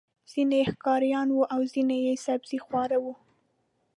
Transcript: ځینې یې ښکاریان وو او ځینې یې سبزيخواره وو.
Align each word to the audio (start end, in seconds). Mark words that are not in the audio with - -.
ځینې 0.31 0.55
یې 0.59 0.65
ښکاریان 0.71 1.27
وو 1.31 1.43
او 1.53 1.61
ځینې 1.73 1.97
یې 2.05 2.13
سبزيخواره 2.25 2.97
وو. 3.03 3.13